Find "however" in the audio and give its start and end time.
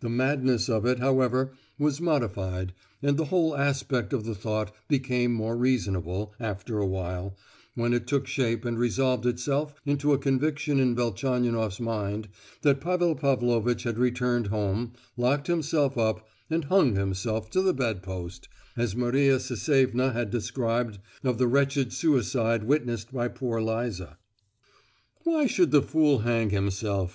0.98-1.52